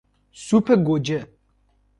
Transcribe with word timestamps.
سوپ 0.45 0.67
گوجه 0.85 1.27